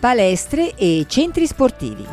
palestre 0.00 0.74
e 0.76 1.04
centri 1.06 1.46
sportivi. 1.46 2.06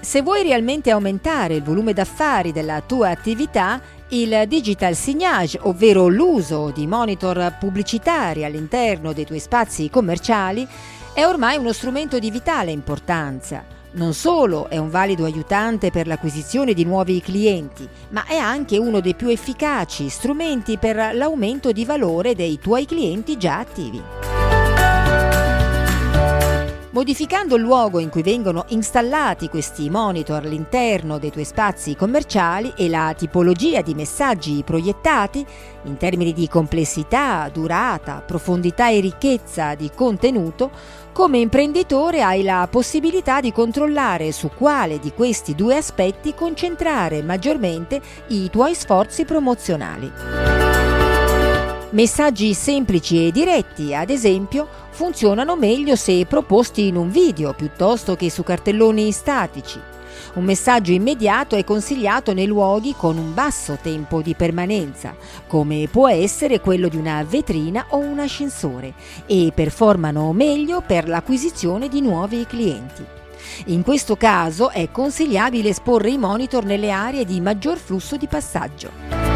Se 0.00 0.22
vuoi 0.22 0.42
realmente 0.42 0.90
aumentare 0.90 1.56
il 1.56 1.62
volume 1.62 1.92
d'affari 1.92 2.52
della 2.52 2.80
tua 2.80 3.10
attività, 3.10 3.78
il 4.08 4.44
digital 4.48 4.94
signage, 4.94 5.58
ovvero 5.62 6.08
l'uso 6.08 6.72
di 6.74 6.86
monitor 6.86 7.58
pubblicitari 7.60 8.46
all'interno 8.46 9.12
dei 9.12 9.26
tuoi 9.26 9.40
spazi 9.40 9.90
commerciali, 9.90 10.66
è 11.12 11.26
ormai 11.26 11.58
uno 11.58 11.74
strumento 11.74 12.18
di 12.18 12.30
vitale 12.30 12.70
importanza. 12.70 13.62
Non 13.90 14.14
solo 14.14 14.70
è 14.70 14.78
un 14.78 14.88
valido 14.88 15.26
aiutante 15.26 15.90
per 15.90 16.06
l'acquisizione 16.06 16.72
di 16.72 16.84
nuovi 16.84 17.20
clienti, 17.20 17.86
ma 18.10 18.24
è 18.24 18.36
anche 18.36 18.78
uno 18.78 19.00
dei 19.00 19.14
più 19.14 19.28
efficaci 19.28 20.08
strumenti 20.08 20.78
per 20.78 21.10
l'aumento 21.12 21.72
di 21.72 21.84
valore 21.84 22.34
dei 22.34 22.58
tuoi 22.58 22.86
clienti 22.86 23.36
già 23.36 23.58
attivi. 23.58 24.37
Modificando 26.98 27.54
il 27.54 27.62
luogo 27.62 28.00
in 28.00 28.08
cui 28.08 28.22
vengono 28.22 28.64
installati 28.70 29.48
questi 29.48 29.88
monitor 29.88 30.44
all'interno 30.44 31.18
dei 31.18 31.30
tuoi 31.30 31.44
spazi 31.44 31.94
commerciali 31.94 32.72
e 32.76 32.88
la 32.88 33.14
tipologia 33.16 33.82
di 33.82 33.94
messaggi 33.94 34.64
proiettati, 34.64 35.46
in 35.84 35.96
termini 35.96 36.32
di 36.32 36.48
complessità, 36.48 37.48
durata, 37.52 38.20
profondità 38.26 38.88
e 38.88 38.98
ricchezza 38.98 39.76
di 39.76 39.92
contenuto, 39.94 40.72
come 41.12 41.38
imprenditore 41.38 42.20
hai 42.22 42.42
la 42.42 42.66
possibilità 42.68 43.40
di 43.40 43.52
controllare 43.52 44.32
su 44.32 44.50
quale 44.52 44.98
di 44.98 45.12
questi 45.12 45.54
due 45.54 45.76
aspetti 45.76 46.34
concentrare 46.34 47.22
maggiormente 47.22 48.00
i 48.30 48.50
tuoi 48.50 48.74
sforzi 48.74 49.24
promozionali. 49.24 50.67
Messaggi 51.90 52.52
semplici 52.52 53.26
e 53.26 53.32
diretti, 53.32 53.94
ad 53.94 54.10
esempio, 54.10 54.68
funzionano 54.90 55.56
meglio 55.56 55.96
se 55.96 56.26
proposti 56.26 56.86
in 56.86 56.96
un 56.96 57.10
video 57.10 57.54
piuttosto 57.54 58.14
che 58.14 58.28
su 58.28 58.42
cartelloni 58.42 59.10
statici. 59.10 59.80
Un 60.34 60.44
messaggio 60.44 60.92
immediato 60.92 61.56
è 61.56 61.64
consigliato 61.64 62.34
nei 62.34 62.44
luoghi 62.44 62.94
con 62.94 63.16
un 63.16 63.32
basso 63.32 63.78
tempo 63.80 64.20
di 64.20 64.34
permanenza, 64.34 65.16
come 65.46 65.88
può 65.90 66.10
essere 66.10 66.60
quello 66.60 66.88
di 66.88 66.98
una 66.98 67.24
vetrina 67.26 67.86
o 67.88 67.96
un 67.96 68.18
ascensore, 68.18 68.92
e 69.24 69.50
performano 69.54 70.30
meglio 70.34 70.82
per 70.82 71.08
l'acquisizione 71.08 71.88
di 71.88 72.02
nuovi 72.02 72.44
clienti. 72.46 73.02
In 73.66 73.82
questo 73.82 74.14
caso 74.14 74.68
è 74.68 74.90
consigliabile 74.90 75.70
esporre 75.70 76.10
i 76.10 76.18
monitor 76.18 76.66
nelle 76.66 76.90
aree 76.90 77.24
di 77.24 77.40
maggior 77.40 77.78
flusso 77.78 78.18
di 78.18 78.26
passaggio. 78.26 79.27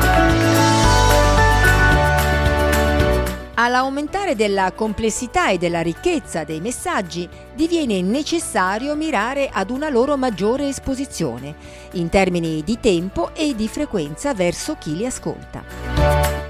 All'aumentare 3.55 4.35
della 4.35 4.73
complessità 4.73 5.51
e 5.51 5.59
della 5.59 5.83
ricchezza 5.83 6.43
dei 6.43 6.61
messaggi 6.61 7.29
diviene 7.55 8.01
necessario 8.01 8.95
mirare 8.95 9.51
ad 9.53 9.69
una 9.69 9.91
loro 9.91 10.17
maggiore 10.17 10.69
esposizione, 10.69 11.55
in 11.93 12.09
termini 12.09 12.63
di 12.65 12.81
tempo 12.81 13.35
e 13.35 13.55
di 13.55 13.69
frequenza 13.69 14.33
verso 14.33 14.77
chi 14.79 14.97
li 14.97 15.05
ascolta. 15.05 15.63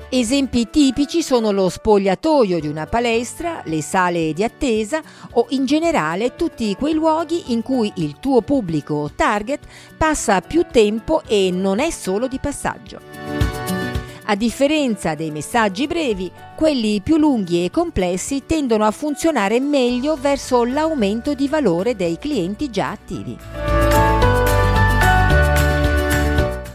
Esempi 0.09 0.71
tipici 0.71 1.23
sono 1.23 1.51
lo 1.51 1.69
spogliatoio 1.71 2.61
di 2.61 2.69
una 2.69 2.87
palestra, 2.87 3.63
le 3.65 3.83
sale 3.83 4.33
di 4.33 4.45
attesa 4.45 5.01
o 5.33 5.47
in 5.51 5.65
generale 5.65 6.37
tutti 6.37 6.77
quei 6.77 6.93
luoghi 6.93 7.53
in 7.53 7.63
cui 7.63 7.91
il 7.97 8.21
tuo 8.21 8.43
pubblico 8.43 9.11
target 9.17 9.61
passa 9.97 10.41
più 10.41 10.67
tempo 10.71 11.23
e 11.27 11.51
non 11.51 11.81
è 11.81 11.91
solo 11.91 12.29
di 12.29 12.39
passaggio. 12.39 13.12
A 14.25 14.37
differenza 14.37 15.17
dei 15.17 15.33
messaggi 15.33 15.89
brevi, 15.89 16.31
quelli 16.55 17.01
più 17.01 17.17
lunghi 17.17 17.65
e 17.65 17.71
complessi 17.71 18.45
tendono 18.47 18.85
a 18.85 18.93
funzionare 18.93 19.59
meglio 19.59 20.15
verso 20.15 20.65
l'aumento 20.65 21.35
di 21.35 21.49
valore 21.49 21.97
dei 21.97 22.19
clienti 22.19 22.71
già 22.71 22.91
attivi. 22.91 23.37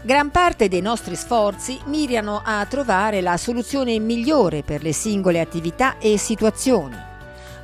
Gran 0.02 0.30
parte 0.30 0.68
dei 0.68 0.82
nostri 0.82 1.16
sforzi 1.16 1.78
mirano 1.86 2.42
a 2.44 2.64
trovare 2.66 3.22
la 3.22 3.38
soluzione 3.38 3.98
migliore 3.98 4.62
per 4.62 4.82
le 4.82 4.92
singole 4.92 5.40
attività 5.40 5.96
e 5.98 6.18
situazioni. 6.18 6.96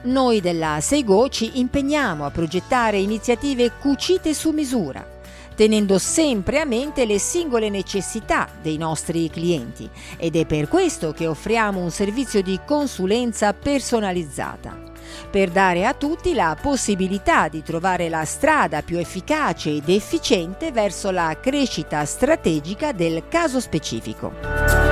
Noi 0.05 0.41
della 0.41 0.79
Seigo 0.81 1.29
ci 1.29 1.59
impegniamo 1.59 2.25
a 2.25 2.31
progettare 2.31 2.99
iniziative 2.99 3.73
cucite 3.79 4.33
su 4.33 4.51
misura 4.51 5.13
tenendo 5.55 5.99
sempre 5.99 6.61
a 6.61 6.65
mente 6.65 7.07
le 7.07 7.19
singole 7.19 7.69
necessità 7.69 8.49
dei 8.61 8.77
nostri 8.77 9.31
clienti 9.31 9.89
ed 10.17 10.37
è 10.37 10.47
per 10.47 10.69
questo 10.69 11.13
che 11.13 11.27
offriamo 11.27 11.81
un 11.81 11.91
servizio 11.91 12.43
di 12.43 12.61
consulenza 12.65 13.53
personalizzata 13.53 14.93
per 15.31 15.51
dare 15.51 15.87
a 15.87 15.95
tutti 15.95 16.35
la 16.35 16.57
possibilità 16.61 17.49
di 17.49 17.63
trovare 17.63 18.09
la 18.09 18.25
strada 18.25 18.83
più 18.83 18.99
efficace 18.99 19.71
ed 19.71 19.89
efficiente 19.89 20.73
verso 20.73 21.11
la 21.11 21.37
crescita 21.41 22.05
strategica 22.05 22.93
del 22.93 23.25
caso 23.29 23.61
specifico. 23.61 24.84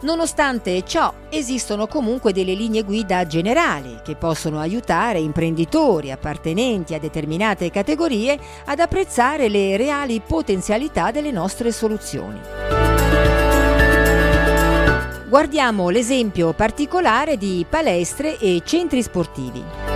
Nonostante 0.00 0.84
ciò, 0.84 1.12
esistono 1.28 1.88
comunque 1.88 2.32
delle 2.32 2.54
linee 2.54 2.84
guida 2.84 3.26
generali 3.26 3.98
che 4.04 4.14
possono 4.14 4.60
aiutare 4.60 5.18
imprenditori 5.18 6.12
appartenenti 6.12 6.94
a 6.94 7.00
determinate 7.00 7.68
categorie 7.70 8.38
ad 8.66 8.78
apprezzare 8.78 9.48
le 9.48 9.76
reali 9.76 10.20
potenzialità 10.20 11.10
delle 11.10 11.32
nostre 11.32 11.72
soluzioni. 11.72 12.40
Guardiamo 15.28 15.88
l'esempio 15.88 16.52
particolare 16.52 17.36
di 17.36 17.66
palestre 17.68 18.38
e 18.38 18.62
centri 18.64 19.02
sportivi. 19.02 19.87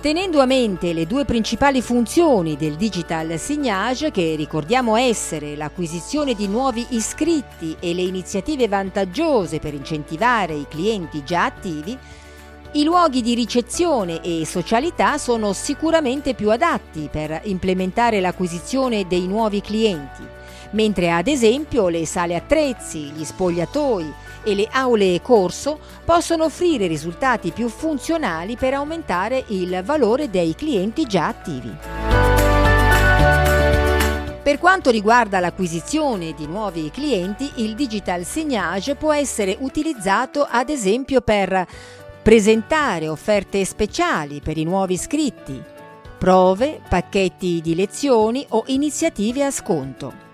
Tenendo 0.00 0.40
a 0.40 0.46
mente 0.46 0.94
le 0.94 1.06
due 1.06 1.26
principali 1.26 1.82
funzioni 1.82 2.56
del 2.56 2.76
digital 2.76 3.38
signage, 3.38 4.10
che 4.10 4.34
ricordiamo 4.34 4.96
essere 4.96 5.56
l'acquisizione 5.56 6.32
di 6.32 6.48
nuovi 6.48 6.86
iscritti 6.92 7.76
e 7.78 7.92
le 7.92 8.00
iniziative 8.00 8.66
vantaggiose 8.66 9.58
per 9.58 9.74
incentivare 9.74 10.54
i 10.54 10.64
clienti 10.66 11.22
già 11.22 11.44
attivi, 11.44 11.98
i 12.72 12.82
luoghi 12.82 13.20
di 13.20 13.34
ricezione 13.34 14.22
e 14.22 14.46
socialità 14.46 15.18
sono 15.18 15.52
sicuramente 15.52 16.32
più 16.32 16.50
adatti 16.50 17.10
per 17.12 17.38
implementare 17.44 18.20
l'acquisizione 18.20 19.06
dei 19.06 19.26
nuovi 19.26 19.60
clienti, 19.60 20.22
mentre 20.70 21.10
ad 21.10 21.26
esempio 21.26 21.88
le 21.88 22.06
sale 22.06 22.34
attrezzi, 22.36 23.10
gli 23.12 23.24
spogliatoi, 23.24 24.28
e 24.42 24.54
le 24.54 24.68
aule 24.70 25.20
corso 25.20 25.78
possono 26.04 26.44
offrire 26.44 26.86
risultati 26.86 27.50
più 27.50 27.68
funzionali 27.68 28.56
per 28.56 28.74
aumentare 28.74 29.44
il 29.48 29.82
valore 29.84 30.30
dei 30.30 30.54
clienti 30.54 31.04
già 31.04 31.26
attivi. 31.28 31.76
Per 34.42 34.58
quanto 34.58 34.90
riguarda 34.90 35.38
l'acquisizione 35.38 36.32
di 36.32 36.46
nuovi 36.46 36.90
clienti, 36.90 37.50
il 37.56 37.74
digital 37.74 38.24
signage 38.24 38.96
può 38.96 39.12
essere 39.12 39.56
utilizzato 39.60 40.46
ad 40.50 40.70
esempio 40.70 41.20
per 41.20 41.66
presentare 42.22 43.08
offerte 43.08 43.64
speciali 43.64 44.40
per 44.40 44.56
i 44.56 44.64
nuovi 44.64 44.94
iscritti, 44.94 45.62
prove, 46.18 46.80
pacchetti 46.88 47.60
di 47.60 47.74
lezioni 47.74 48.44
o 48.48 48.64
iniziative 48.66 49.44
a 49.44 49.50
sconto, 49.50 50.28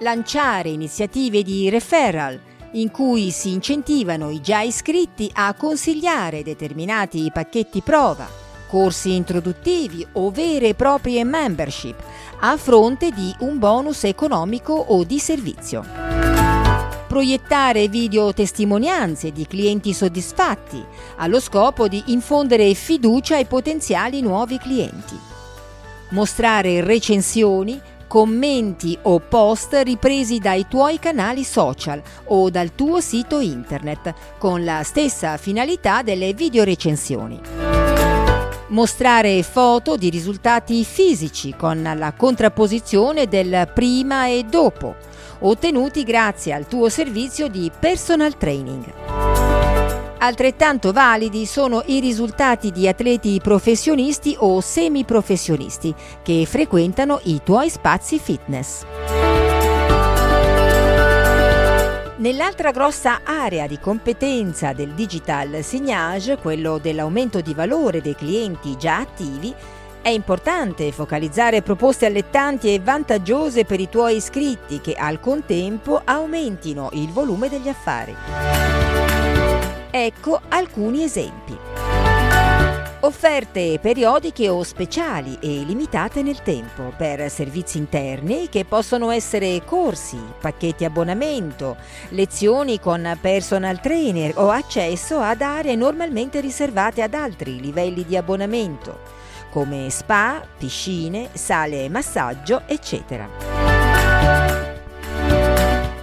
lanciare 0.00 0.68
iniziative 0.68 1.42
di 1.42 1.68
referral, 1.68 2.38
in 2.72 2.90
cui 2.90 3.30
si 3.30 3.52
incentivano 3.52 4.30
i 4.30 4.40
già 4.40 4.60
iscritti 4.60 5.30
a 5.32 5.54
consigliare 5.54 6.42
determinati 6.42 7.30
pacchetti 7.32 7.80
prova, 7.80 8.28
corsi 8.68 9.14
introduttivi 9.14 10.06
o 10.12 10.30
vere 10.30 10.68
e 10.68 10.74
proprie 10.74 11.24
membership 11.24 11.96
a 12.40 12.56
fronte 12.56 13.10
di 13.10 13.34
un 13.40 13.58
bonus 13.58 14.04
economico 14.04 14.74
o 14.74 15.02
di 15.04 15.18
servizio. 15.18 15.84
Proiettare 17.08 17.88
video 17.88 18.34
testimonianze 18.34 19.32
di 19.32 19.46
clienti 19.46 19.94
soddisfatti 19.94 20.84
allo 21.16 21.40
scopo 21.40 21.88
di 21.88 22.02
infondere 22.08 22.74
fiducia 22.74 23.36
ai 23.36 23.46
potenziali 23.46 24.20
nuovi 24.20 24.58
clienti. 24.58 25.18
Mostrare 26.10 26.82
recensioni 26.82 27.80
commenti 28.08 28.98
o 29.02 29.20
post 29.20 29.80
ripresi 29.84 30.38
dai 30.38 30.66
tuoi 30.66 30.98
canali 30.98 31.44
social 31.44 32.02
o 32.24 32.50
dal 32.50 32.74
tuo 32.74 33.00
sito 33.00 33.38
internet 33.38 34.14
con 34.38 34.64
la 34.64 34.82
stessa 34.82 35.36
finalità 35.36 36.02
delle 36.02 36.32
videorecensioni. 36.32 37.40
Mostrare 38.70 39.42
foto 39.42 39.96
di 39.96 40.10
risultati 40.10 40.84
fisici 40.84 41.54
con 41.56 41.82
la 41.82 42.12
contrapposizione 42.12 43.26
del 43.26 43.70
prima 43.72 44.26
e 44.26 44.44
dopo, 44.44 44.96
ottenuti 45.40 46.02
grazie 46.02 46.52
al 46.52 46.66
tuo 46.66 46.88
servizio 46.88 47.48
di 47.48 47.70
personal 47.78 48.36
training. 48.36 49.27
Altrettanto 50.20 50.90
validi 50.90 51.46
sono 51.46 51.82
i 51.86 52.00
risultati 52.00 52.72
di 52.72 52.88
atleti 52.88 53.40
professionisti 53.40 54.34
o 54.36 54.60
semiprofessionisti 54.60 55.94
che 56.22 56.44
frequentano 56.44 57.20
i 57.24 57.40
tuoi 57.44 57.70
spazi 57.70 58.18
fitness. 58.18 58.84
Nell'altra 62.16 62.72
grossa 62.72 63.20
area 63.22 63.68
di 63.68 63.78
competenza 63.78 64.72
del 64.72 64.90
digital 64.90 65.62
signage, 65.62 66.36
quello 66.38 66.78
dell'aumento 66.78 67.40
di 67.40 67.54
valore 67.54 68.00
dei 68.00 68.16
clienti 68.16 68.76
già 68.76 68.98
attivi, 68.98 69.54
è 70.02 70.08
importante 70.08 70.90
focalizzare 70.90 71.62
proposte 71.62 72.06
allettanti 72.06 72.74
e 72.74 72.80
vantaggiose 72.80 73.64
per 73.64 73.78
i 73.78 73.88
tuoi 73.88 74.16
iscritti 74.16 74.80
che 74.80 74.94
al 74.94 75.20
contempo 75.20 76.00
aumentino 76.04 76.88
il 76.94 77.08
volume 77.10 77.48
degli 77.48 77.68
affari. 77.68 78.77
Ecco 79.90 80.40
alcuni 80.48 81.02
esempi. 81.02 81.56
Offerte 83.00 83.78
periodiche 83.80 84.48
o 84.48 84.62
speciali 84.64 85.38
e 85.40 85.62
limitate 85.64 86.22
nel 86.22 86.42
tempo 86.42 86.92
per 86.96 87.30
servizi 87.30 87.78
interni 87.78 88.48
che 88.48 88.64
possono 88.64 89.10
essere 89.10 89.64
corsi, 89.64 90.18
pacchetti 90.40 90.84
abbonamento, 90.84 91.76
lezioni 92.10 92.80
con 92.80 93.16
personal 93.20 93.80
trainer 93.80 94.32
o 94.36 94.50
accesso 94.50 95.20
ad 95.20 95.40
aree 95.40 95.76
normalmente 95.76 96.40
riservate 96.40 97.00
ad 97.00 97.14
altri 97.14 97.60
livelli 97.60 98.04
di 98.04 98.16
abbonamento, 98.16 98.98
come 99.50 99.88
spa, 99.90 100.44
piscine, 100.58 101.28
sale 101.32 101.88
massaggio, 101.88 102.62
eccetera. 102.66 103.57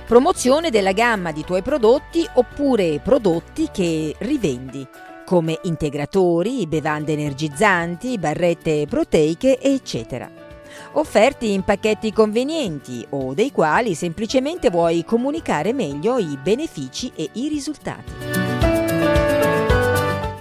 Promozione 0.06 0.70
della 0.70 0.92
gamma 0.92 1.32
di 1.32 1.44
tuoi 1.44 1.64
prodotti 1.64 2.24
oppure 2.36 3.00
prodotti 3.00 3.70
che 3.72 4.14
rivendi 4.20 4.88
come 5.26 5.58
integratori, 5.64 6.68
bevande 6.68 7.14
energizzanti, 7.14 8.20
barrette 8.20 8.86
proteiche, 8.88 9.60
eccetera. 9.60 10.30
Offerti 10.92 11.54
in 11.54 11.64
pacchetti 11.64 12.14
convenienti 12.14 13.04
o 13.10 13.34
dei 13.34 13.52
quali 13.52 13.96
semplicemente 13.96 14.70
vuoi 14.70 15.04
comunicare 15.04 15.74
meglio 15.74 16.20
i 16.20 16.38
benefici 16.40 17.12
e 17.16 17.28
i 17.34 17.48
risultati. 17.48 18.35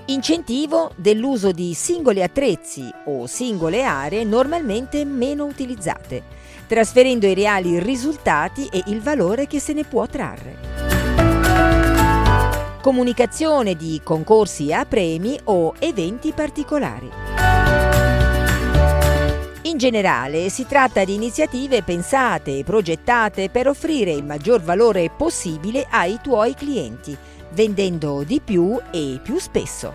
Incentivo 0.06 0.90
dell'uso 0.96 1.50
di 1.50 1.72
singoli 1.72 2.22
attrezzi 2.22 2.92
o 3.06 3.26
singole 3.26 3.84
aree 3.84 4.24
normalmente 4.24 5.04
meno 5.04 5.44
utilizzate, 5.44 6.22
trasferendo 6.66 7.26
i 7.26 7.34
reali 7.34 7.78
risultati 7.78 8.68
e 8.70 8.82
il 8.86 9.00
valore 9.00 9.46
che 9.46 9.60
se 9.60 9.72
ne 9.72 9.84
può 9.84 10.06
trarre 10.06 10.74
comunicazione 12.84 13.76
di 13.76 13.98
concorsi 14.04 14.70
a 14.70 14.84
premi 14.84 15.40
o 15.44 15.72
eventi 15.78 16.32
particolari. 16.32 17.10
In 19.62 19.78
generale 19.78 20.50
si 20.50 20.66
tratta 20.66 21.02
di 21.02 21.14
iniziative 21.14 21.82
pensate 21.82 22.58
e 22.58 22.62
progettate 22.62 23.48
per 23.48 23.68
offrire 23.68 24.12
il 24.12 24.22
maggior 24.22 24.60
valore 24.60 25.08
possibile 25.08 25.86
ai 25.88 26.18
tuoi 26.22 26.52
clienti, 26.52 27.16
vendendo 27.54 28.22
di 28.24 28.40
più 28.40 28.78
e 28.90 29.20
più 29.22 29.38
spesso. 29.38 29.92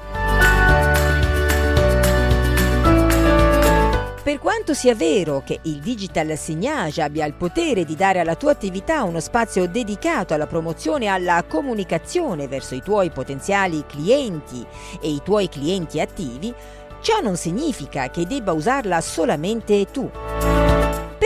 Per 4.30 4.38
quanto 4.38 4.76
sia 4.76 4.94
vero 4.94 5.42
che 5.44 5.60
il 5.64 5.80
digital 5.80 6.38
signage 6.38 7.02
abbia 7.02 7.26
il 7.26 7.34
potere 7.34 7.84
di 7.84 7.96
dare 7.96 8.20
alla 8.20 8.36
tua 8.36 8.52
attività 8.52 9.02
uno 9.02 9.20
spazio 9.20 9.68
dedicato 9.68 10.36
alla 10.36 10.46
promozione 10.46 11.06
e 11.06 11.08
alla 11.08 11.44
comunicazione 11.48 12.48
verso 12.48 12.76
i 12.76 12.84
tuoi 12.84 13.10
potenziali 13.10 13.84
clienti 13.88 14.64
e 15.02 15.10
i 15.10 15.22
tuoi 15.24 15.50
clienti 15.50 16.00
attivi, 16.00 16.54
ciò 17.02 17.22
non 17.22 17.38
significa 17.38 18.12
che 18.12 18.28
debba 18.28 18.52
usarla 18.52 19.02
solamente 19.02 19.86
tu. 19.86 20.79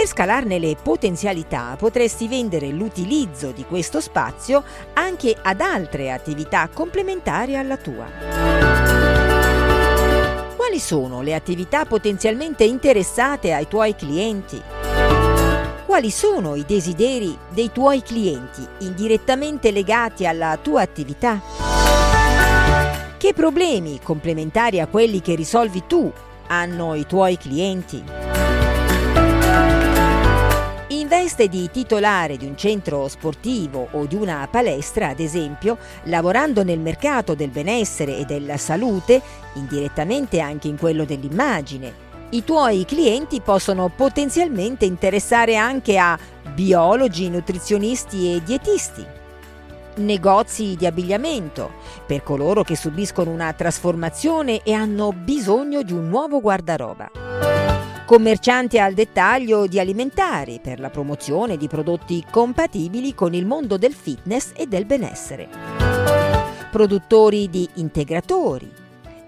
Per 0.04 0.12
scalarne 0.12 0.60
le 0.60 0.76
potenzialità 0.76 1.78
potresti 1.80 2.28
vendere 2.28 2.68
l'utilizzo 2.68 3.52
di 3.52 3.64
questo 3.64 4.02
spazio 4.02 4.62
anche 4.96 5.34
ad 5.42 5.62
altre 5.62 6.12
attività 6.12 6.68
complementari 6.68 7.56
alla 7.56 7.78
tua. 7.78 8.08
Quali 10.58 10.80
sono 10.80 11.22
le 11.22 11.34
attività 11.34 11.86
potenzialmente 11.86 12.66
interessate 12.66 13.54
ai 13.54 13.66
tuoi 13.70 13.96
clienti? 13.96 14.62
Quali 15.86 16.12
sono 16.12 16.56
i 16.56 16.66
desideri 16.68 17.38
dei 17.48 17.72
tuoi 17.72 18.04
clienti 18.04 18.68
indirettamente 18.80 19.72
legati 19.72 20.28
alla 20.28 20.60
tua 20.62 20.82
attività? 20.82 21.40
Che 23.18 23.34
problemi 23.34 24.02
complementari 24.04 24.82
a 24.82 24.88
quelli 24.88 25.22
che 25.22 25.36
risolvi 25.36 25.84
tu 25.88 26.12
hanno 26.48 26.94
i 26.94 27.06
tuoi 27.06 27.38
clienti? 27.38 28.04
Veste 31.16 31.48
di 31.48 31.70
titolare 31.70 32.38
di 32.38 32.48
un 32.48 32.58
centro 32.58 33.08
sportivo 33.08 33.88
o 33.92 34.08
di 34.08 34.16
una 34.16 34.48
palestra, 34.50 35.10
ad 35.10 35.20
esempio, 35.20 35.78
lavorando 36.06 36.64
nel 36.64 36.80
mercato 36.80 37.36
del 37.36 37.52
benessere 37.52 38.18
e 38.18 38.26
della 38.26 38.58
salute, 38.58 39.22
indirettamente 39.54 40.40
anche 40.40 40.70
in 40.70 40.76
quello 40.76 41.06
dell'immagine, 41.06 41.94
i 42.32 42.44
tuoi 42.44 42.84
clienti 42.86 43.42
possono 43.42 43.92
potenzialmente 43.96 44.86
interessare 44.86 45.56
anche 45.56 46.00
a 46.00 46.18
biologi, 46.52 47.30
nutrizionisti 47.30 48.34
e 48.34 48.42
dietisti. 48.44 49.06
Negozi 49.98 50.76
di 50.76 50.88
abbigliamento 50.88 51.74
per 52.08 52.24
coloro 52.24 52.64
che 52.64 52.76
subiscono 52.76 53.30
una 53.30 53.54
trasformazione 53.54 54.64
e 54.64 54.74
hanno 54.74 55.12
bisogno 55.12 55.84
di 55.84 55.94
un 55.94 56.10
nuovo 56.10 56.42
guardaroba 56.42 57.63
commercianti 58.06 58.80
al 58.80 58.94
dettaglio 58.94 59.66
di 59.66 59.80
alimentari 59.80 60.60
per 60.62 60.80
la 60.80 60.90
promozione 60.90 61.58
di 61.58 61.68
prodotti 61.68 62.24
compatibili 62.30 63.16
con 63.16 63.34
il 63.34 63.46
mondo 63.46 63.78
del 63.78 63.94
fitness 63.94 64.52
e 64.56 64.68
del 64.68 64.86
benessere, 64.86 65.48
produttori 66.70 67.50
di 67.50 67.68
integratori, 67.76 68.72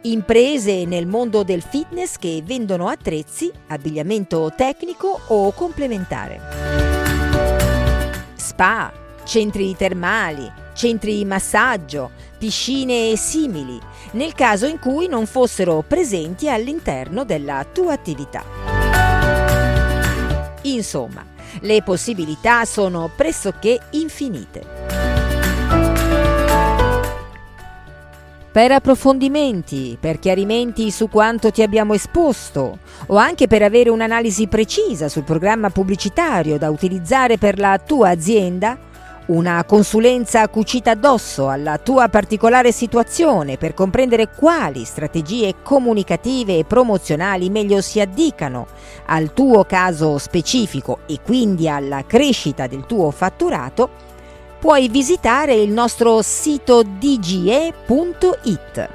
imprese 0.02 0.86
nel 0.86 1.08
mondo 1.08 1.44
del 1.44 1.62
fitness 1.62 2.18
che 2.18 2.42
vendono 2.44 2.88
attrezzi, 2.88 3.52
abbigliamento 3.68 4.52
tecnico 4.56 5.20
o 5.28 5.52
complementare, 5.54 6.42
spa, 8.36 8.92
centri 9.24 9.76
termali, 9.76 10.52
centri 10.74 11.24
massaggio, 11.24 12.12
piscine 12.38 13.12
e 13.12 13.18
simili, 13.18 13.80
nel 14.12 14.34
caso 14.34 14.66
in 14.66 14.80
cui 14.80 15.08
non 15.08 15.26
fossero 15.26 15.84
presenti 15.88 16.50
all'interno 16.50 17.24
della 17.24 17.66
tua 17.72 17.94
attività. 17.94 18.65
Insomma, 20.66 21.24
le 21.62 21.82
possibilità 21.84 22.66
sono 22.66 23.10
pressoché 23.16 23.80
infinite. 23.92 24.86
Per 28.52 28.72
approfondimenti, 28.72 29.98
per 30.00 30.18
chiarimenti 30.18 30.90
su 30.90 31.10
quanto 31.10 31.52
ti 31.52 31.62
abbiamo 31.62 31.94
esposto 31.94 32.80
o 33.08 33.18
anche 33.18 33.48
per 33.48 33.62
avere 33.62 33.90
un'analisi 33.90 34.48
precisa 34.48 35.10
sul 35.10 35.24
programma 35.24 35.70
pubblicitario 35.70 36.58
da 36.58 36.70
utilizzare 36.70 37.38
per 37.38 37.60
la 37.60 37.78
tua 37.80 38.12
azienda, 38.12 38.78
una 39.28 39.64
consulenza 39.64 40.48
cucita 40.50 40.92
addosso 40.92 41.50
alla 41.50 41.80
tua 41.80 42.10
particolare 42.10 42.72
situazione 42.72 43.58
per 43.58 43.74
comprendere 43.74 44.30
quali 44.30 44.86
strategie 44.86 45.56
comunicative 45.64 46.60
e 46.60 46.64
promozionali 46.64 47.50
meglio 47.50 47.82
si 47.82 48.00
addicano 48.00 48.68
al 49.08 49.34
tuo 49.34 49.66
caso 49.66 50.20
specifico 50.20 51.00
e 51.08 51.22
quindi 51.24 51.68
alla 51.68 52.06
crescita 52.06 52.68
del 52.68 52.86
tuo 52.86 53.10
fatturato, 53.10 53.90
puoi 54.60 54.90
visitare 54.90 55.56
il 55.56 55.72
nostro 55.72 56.22
sito 56.22 56.84
dge.it. 56.84 58.90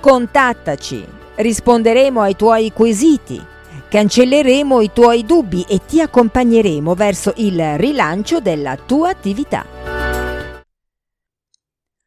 Contattaci, 0.00 1.06
risponderemo 1.34 2.22
ai 2.22 2.36
tuoi 2.36 2.72
quesiti 2.72 3.58
Cancelleremo 3.90 4.80
i 4.82 4.92
tuoi 4.92 5.24
dubbi 5.24 5.66
e 5.68 5.80
ti 5.84 6.00
accompagneremo 6.00 6.94
verso 6.94 7.32
il 7.38 7.76
rilancio 7.76 8.38
della 8.38 8.76
tua 8.76 9.08
attività. 9.08 9.99